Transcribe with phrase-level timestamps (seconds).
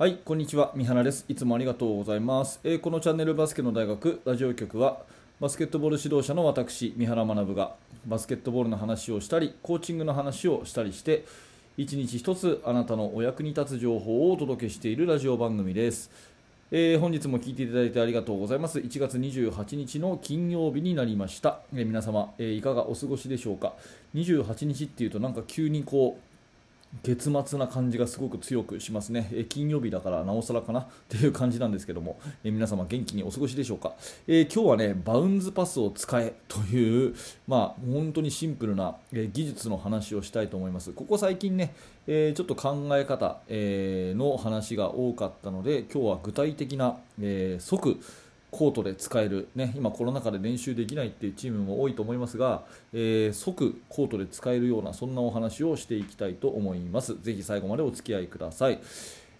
[0.00, 0.72] はい、こんにちは。
[0.74, 1.26] 三原です。
[1.28, 2.58] いつもありがとうございます。
[2.64, 5.02] えーこのチャンネルバスケの大学ラジオ局は
[5.40, 7.74] バスケットボール指導者の私、三原学が
[8.06, 11.26] バスケットボールの話をしたり、コーチングの話をしたりして、
[11.76, 16.10] 一日一つあなたのお役に立つ情報をお届けしているラジオ番組です。
[16.70, 18.78] えー本日も聞いていただいてありがとうございます。
[18.78, 21.60] 1月28日の金曜日になりました。
[21.74, 23.74] えー皆様、えいかがお過ごしでしょうか
[24.14, 26.29] ？28日っていうとなんか急にこう
[27.04, 30.80] 月末な感じがすごく強くしますね、え金曜日だからなおさらかな？
[30.82, 33.94] っていう感じなんですけども、え皆様元気にお過ごしでしょうか、
[34.26, 37.14] えー今日はねバウンズパスを使えという、
[37.46, 40.92] まあ、本当にシンプルな、え技術の話をしたいと思います。
[40.92, 41.74] ここ最近ね、
[42.06, 48.00] えーちょっと考え方、えーの話が多かったので今日は具体的な、え即
[48.50, 57.16] コートで使える、ね、今、コロナ禍で練習できないっていうチームも多いと思いますが、えー即コートで使えるようなそんなお話をしていきたいと思います。
[57.22, 58.80] ぜひ最後までお付き合いください。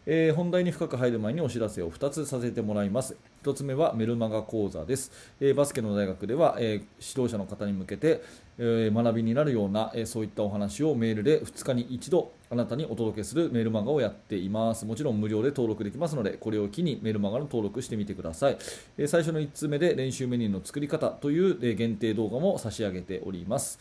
[0.06, 3.16] えー本題に深く入る前にお知らせを2つさせてもらいます。
[3.44, 5.12] 1つ目はメルマガ講座です。
[5.40, 8.22] えーバスケの大学では、えー指導者の方に向けて、
[8.58, 14.84] えー学びになるような、えーそういったお話をメールで2日に1度あなたにお届けするメールマガをやっています。
[14.84, 18.58] もちろん無料で登録できますので、これを機にメールマガの登録してみてください。
[18.98, 23.78] え最初の1つ目で練習メニューの作り方という、え限定動画も差し上げております。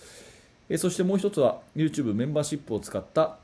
[0.70, 3.38] えそしてもう1つは YouTube メンバーシップを使った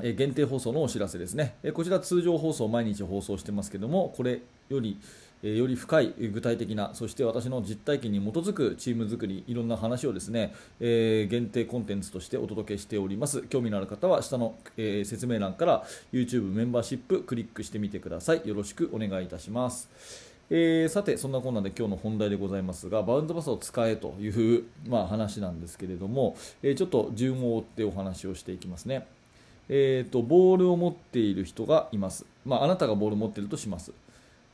[0.00, 4.98] 限定放送のお知らせですね、こちら通常放送毎日放送してますけどもこれより、
[5.42, 19.88] より深い具体的なそして私の実体験に基づくチーム作りいろんな話をですね、えー限定コンテンツとしてお届けしております興味のある方は下の、えー説明欄から YouTube メンバーシップクリックしてみてくださいよろしくお願いいたします
[20.52, 29.06] えーさて、そんなこんなで今日の本題でございますが、バウンドパスを使えという、まあ、話なんですけれども、えちょっと順を追ってお話をしていきますね。
[29.68, 32.26] えーと、ボールを持っている人がいます。
[32.44, 33.92] まあ、あなたがボールを持っているとします。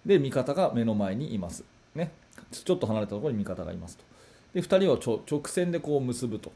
[0.07, 1.65] で、味方が目の前にいます。
[1.95, 2.13] ね、
[2.51, 4.05] ちょっと離れたところに味方がいますと。
[4.55, 6.53] で、2人を直線でこう結ぶと。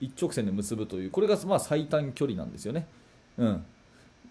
[0.00, 2.86] 一直線で結ぶという、これがまあ最短距離なんですよね。
[3.38, 3.64] うん。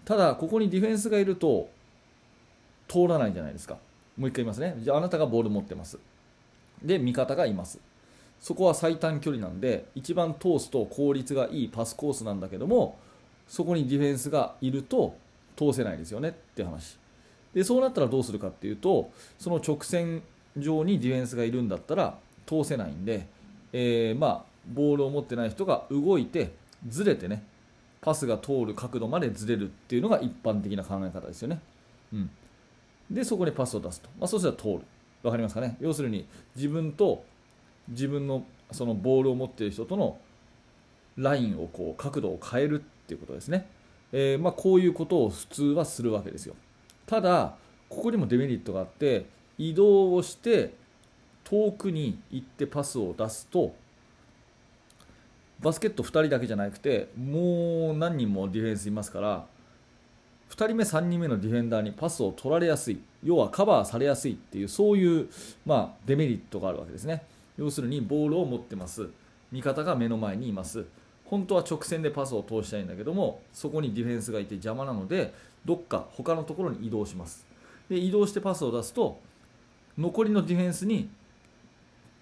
[0.04, 1.68] ただ、ここにディフェンスがいると、
[2.88, 3.78] 通らないじゃないですか。
[4.16, 4.74] もう一回言いますね。
[4.78, 5.98] じゃあ、あなたがボール持ってます。
[6.82, 7.78] で、味方がいます。
[8.40, 12.98] そこは最短距離なんで、一番通すと効率がいいパスコースなんだけども、
[13.48, 15.16] そこにディフェンスがいると
[15.56, 16.98] 通せないですよねって話。
[17.54, 20.22] で、そうなったらどうするかっていうと、その直線
[20.56, 23.26] 上にディフェンスがいるんだったら通せないんで、
[23.72, 26.52] えーまあ、ボールを持ってない人が動いて、
[26.88, 27.44] ずれてね、
[28.00, 31.60] パスが通る角度までずれるっていうのが一般的な考え方ですよね。
[32.12, 32.30] うん。
[33.10, 34.08] で、そこにパスを出すと。
[34.18, 34.80] まあ、そうしたら通る。
[35.22, 35.76] わかりますかね？
[35.80, 37.24] 要するに、自分と
[37.88, 40.18] 自分のそのボールを持っている人との
[41.16, 43.68] ラインをこう角度を変えるっていうことですね、
[44.12, 46.54] えーまあ、こういうことを普通はするわけですよ
[47.06, 47.54] ただ
[47.88, 49.26] ここにもデメリットがあって
[49.58, 50.74] 移動をして
[51.44, 53.74] 遠くに行ってパスを出すと
[55.60, 59.46] バスケット2人だけじゃなくてもう何人もディフェンスいますから
[60.50, 65.28] 2人目、3人目のディフェンダーにパスを取られやすい要はカバーされやすいっていうそういう、
[65.66, 67.24] まあ、デメリットがあるわけですね。
[67.56, 69.08] 要するにボールを持ってます。
[69.50, 70.84] 味方が目の前にいます。
[71.34, 75.34] 本当は直線でパスを通したいんだけどもそこにディフェンスがいて邪魔なので
[75.64, 77.44] どっか他のところに移動します。
[77.90, 79.18] で移動してパスを出すと
[79.98, 81.08] 残りのディフェンスに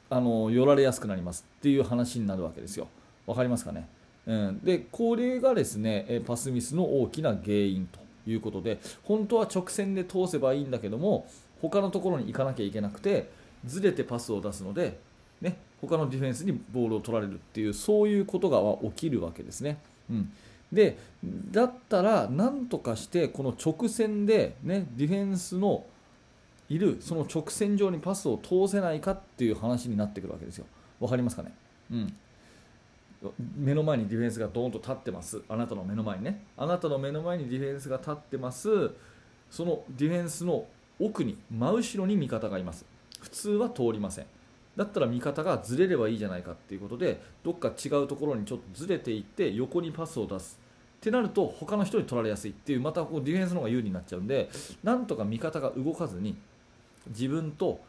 [0.08, 1.44] あの寄られやすくなります。
[1.58, 2.88] っていう話になるわけですよ。
[3.26, 3.86] わかりますかね、
[4.26, 11.26] うん、でこれがですねパスミスの大きな原因ということで本当は直線で通せばいいんだけども
[11.60, 13.28] 他のところに行かなきゃいけなくて
[13.66, 14.98] ずれてパスを出すので、
[15.82, 19.78] 他のディフェンスにボールを取られるっていうそういうことが起きるわけですね。
[20.08, 20.32] うん、
[20.72, 20.96] で
[21.50, 25.84] だったらなんとかしてこの直線で、ね、ディフェンスの
[26.68, 30.66] いるその直線上にパスを通せないかっていう話になってくるわけですよ。
[31.00, 31.52] わかりますかね、
[31.90, 32.14] うん、
[33.56, 35.42] 目の前にディフェンスがドーンと立ってます。
[35.48, 36.44] あなたの目の前にね。
[36.56, 38.68] あなたの目の前にディフェンスが立ってます。
[39.50, 40.64] そのディフェンスの
[40.98, 42.84] 奥に、真後ろに味方がいます。
[43.20, 44.26] 普通は通りません。
[44.76, 50.58] だったら味方がずれればいいじゃないかっていうことでどっか違うところにちょっとずれていって横にパスを出す。
[50.96, 54.48] ってなると他の人に取られやすいっていうまたこうディフェンスの方が有利になっちゃうんで
[54.84, 56.36] なんとか味方が動かずに
[57.08, 57.80] 自分と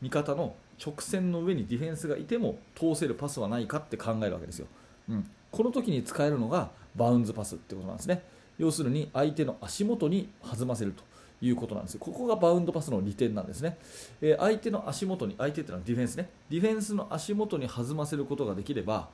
[0.00, 4.68] 味方の直線の上にディフェンスがいても通せるパスはないかって考えるわけですよ、
[5.08, 8.22] うん、この時に使えるのがバウンズパスってことなんですね。
[8.58, 11.02] 要するに相手の足元に弾ませると。
[11.42, 11.98] いうことなんです。
[11.98, 13.78] ここがバウンドパスの利点なんですね。
[14.20, 16.30] えー相手の足元に、相手っていうのはディフェンスね。
[16.50, 19.08] ディフェンスの足元に弾ませることができれば、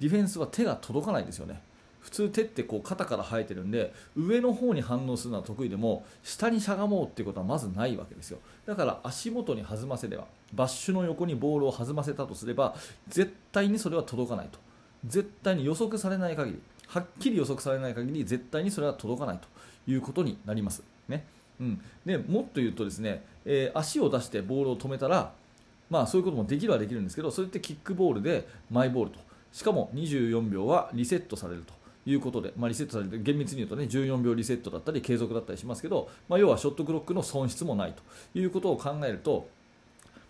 [0.00, 1.60] ディフェンスは手が届かないんですよね。
[2.04, 12.74] 普通手ってこう肩から生えてるんで上の方に反応するのは得意でも下にしゃがもうっていうことはまずないわけですよだから足元に弾ませればバッシュの横にボールを弾ませたとすれば
[13.08, 14.58] 絶対にそれは届かないと
[15.06, 19.48] 絶対に予測されない限りはっきり予測されない限り絶対にそれは届かないと
[19.90, 21.24] いうことになりますね。
[21.60, 25.32] うん、でもっと言うとですね、えー、足を出してボールを止めたら、
[25.88, 29.18] まあ、そういうこともできるはできるんですけどそれってキックボールでマイボールと。
[29.52, 31.72] しかも24秒はリセットされると。
[32.06, 38.02] いうことで、まあ、リセットされて厳密に言うと、ね、14秒リセットだったり継続だったりしますけど、まあ、要はショットクロックの損失もないと。
[38.38, 39.48] いうことを考えると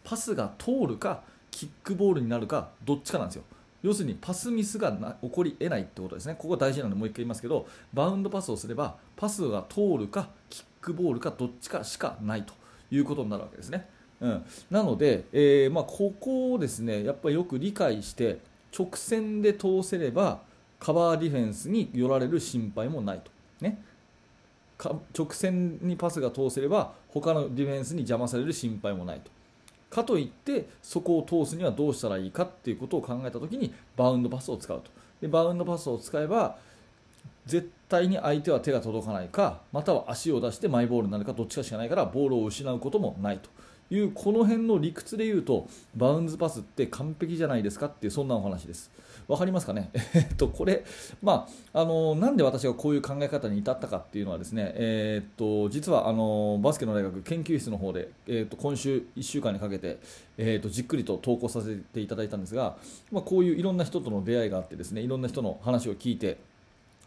[0.04, 3.42] パスが通るかキックボールになるかどっちかなんですよ。
[3.84, 4.90] 要するにパスミスが
[5.22, 6.34] 起こり得ないってことですね。
[6.38, 12.54] ここ大事なのでもう一回言いますけど、バウンドパスをすれば、パスが通るか、キックボールか、どっちかしかないと
[12.90, 13.86] いうことになるわけですね。
[14.20, 18.38] うん、なので、えー、まあ、ここをですね、やっぱりよく理解して、
[18.76, 20.40] 直線で通せれば、
[20.80, 23.30] カバーディフェンスに寄られる心配もないと。
[23.60, 23.82] ね。
[25.16, 29.30] 直線にパスが通せれば他のディフェンスに邪魔される心配もないと
[29.94, 34.90] かといってそこを通すにはどうしたらいいかっていうことを考えた時にバウンドパスを使うと。
[35.20, 36.56] でバウンドパスを使えば
[37.46, 43.48] 絶対に相手は手が届かないかまたは足を出してマイボールになるかどっちかしかないからボールを失うこともないと。
[43.94, 48.90] いうこの辺の理屈で言うとバウンズパスって完璧じゃないですかっていうそんなお話です。
[49.26, 50.84] 分かりますかね、 えっとこれ、
[51.22, 59.98] まあ、あのなんで私がこういう考え方に至ったかっていうのはですね、えー、っと実はあのバスケの大学研究室の方で、えー、っと今週1週間にかけて、
[60.36, 62.76] えー、っとじっくりと投稿させていただいたんですが、
[63.10, 66.36] まあ、こういういろんな人との出会いがあってですねいろんな人の話を聞いて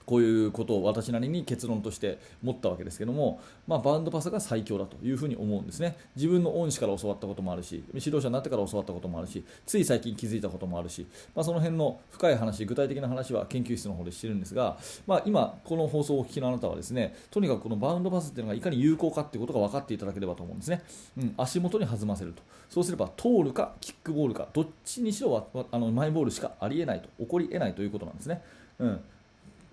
[0.08, 5.98] こういうことを私なりに結論として持ったわけですけども、まあ、バウンドパスが最強だというふうに思うんですね。
[6.16, 11.06] 自分の恩師から教わったこともあるし指導者になってから教わったこともあるしつい最近気づいたこともあるし、
[11.36, 20.84] まあ、その辺の深い話具体的な話は研究室の方でしてるんですが、まあ、今この放送をお聞きのあなたはですねとにかくこのバウンドパスっていうのがいかに有効かっていうことが分かっていただければと思うんですね、
[21.18, 22.42] うん、足元に弾ませると。
[22.70, 28.42] そうすれば通るかキックボールかどっちにしろあのマイボールしかありえないと起こりえないということなんですね、
[28.80, 29.00] うん。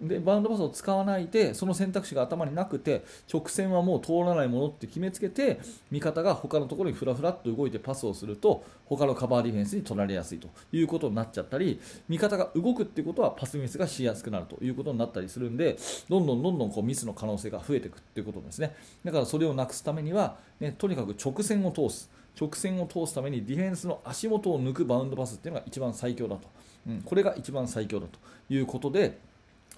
[0.00, 5.60] でバウンドパスを使わないでその選択肢が頭になくて直線はもう通らないものって決めつけて
[5.90, 18.74] 味方が他のところにふらふらっと動いてパスをすると他のカバーディフェンスに取られやすいということになっちゃったり味方が動くっていうことはパスミスがしやすくなるということになったりするんでどんどんどんどんこうミスの可能性が増えていくっていうことですね。
[19.04, 22.10] だからそれをなくすためには、ね、とにかく直線を通す。
[22.40, 26.48] 直線を通すためにディフェンスの足元を抜くバウンドパスっていうのが一番最強だと、
[26.88, 28.18] うん、これが一番最強だと
[28.52, 29.18] いうことで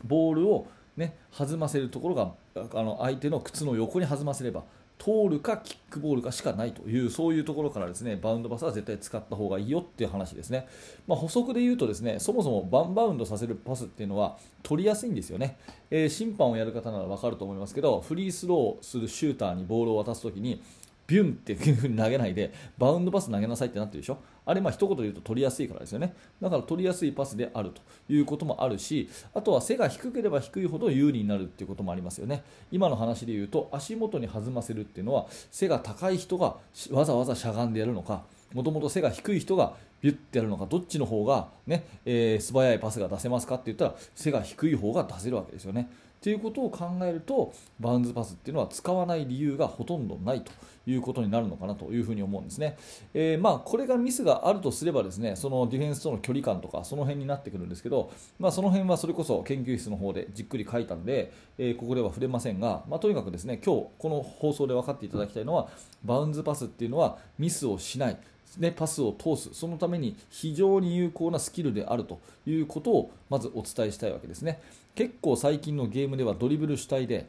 [0.04, 0.66] ボールを、
[0.96, 4.64] ね、弾ませるところがあの相手の靴の横に弾ませれば
[4.98, 10.66] 通るかキックボールかしかないというそういうところからですねバウンドパスは絶対使った方がいいよっていう話ですね、
[11.06, 15.58] まあ、補足で言うとですねそもそもバンバウンドさせるパスっていうのは取りやすいんですよね、
[15.90, 20.62] えー、審判をやる方なら分かると思いますけどフリースローするシューターにボールを渡すときに
[21.06, 24.18] ビュンっていう風に投げないでバウンドパス投げなさいってなってるでしょ。
[24.46, 26.14] あれまあ一言で言うと取りやすいからですよね。
[26.40, 32.44] だから取りやすいパスであるということもあるしあとは背が低ければ低いほど有利になるっていうこともありますよね。
[32.70, 36.56] 今の話で言うと足元に弾ませるっていうのは背が高い人が
[36.90, 38.22] わざわざしゃがんでやるのか
[38.54, 45.90] もともと背が低い人がビュッてやるのかどっちの方がね、えー、素早いパスが出せますかって言ったら背が低い方が出せるわけですよね
[46.22, 50.50] ということを考えるとバウンズパスっていうのは使わない理由がほとんどないと
[50.86, 52.76] いうことになるのかなというふに思うんですね。
[53.12, 65.68] えー、まあ、これがミスがあるとすればですねそのディフェンスとの距離感とかその辺になってくるんですけど、まあ、その辺はそれこそ研究室の方でじっくり書いたんで、えー、ここでは触れませんが、まあ、とにかくですね今日この放送で分かっていただきたいのは
[66.04, 68.18] バウンズパスっていうのはミスをしない。
[68.58, 74.60] ね、パスを通す、そのために非常に有効なスキルであるということをまずお伝えしたいわけですね。
[74.94, 77.26] 結構最近のゲームではドリブル主体で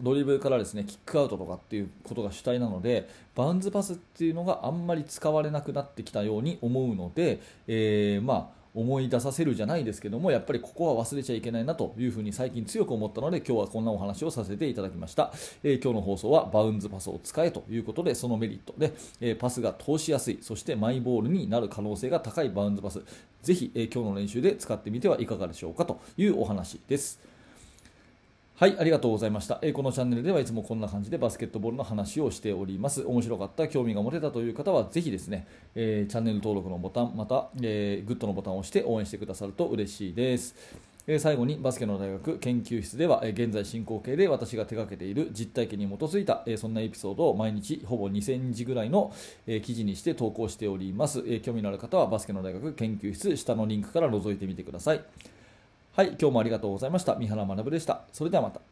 [0.00, 23.02] ドリブルからですねキックアウトとかっていうことが主体なのでバウンズパスっていうのがあんまり使われなくなってきたように思うので、えー、まあ思い出させるじゃないですけどもやっぱりここは忘れちゃいけないなというふうに最近強く思ったので今日はこんなお話をさせていただきました、えー、今日の放送はバウンズパスを使えということでそのメリットで、えー、パスが通しやすいそしてマイボールになる可能性が高いバウンズパス。
[23.42, 27.31] ぜひ、えー、今日の練習で使ってみてはいかがでしょうかというお話です。
[28.62, 33.02] はい、ありがとうございました、え、このチャンネルではいつもこんな感じでバスケットボールの話をしております。
[33.02, 40.54] 面白かった、興味が持てたという方は、ぜひですね、え、チャンネル登録のボタン、また、え、グッドのボタンを押して応援してくださると嬉しいです。
[41.08, 49.12] え最後にバスケの大学研究室では、え現在進行形で私が手掛けている実体験に基づいた、えそんなエピソードを毎日ほぼ2000字ぐらいの、
[49.48, 55.02] え記事にして投稿しております、え興味のある方はバスケの大学研究室下のリンクから覗いてみてください
[55.94, 57.16] はい今日もありがとうございました。
[57.16, 58.00] 三原学でした。
[58.14, 58.71] それではまた。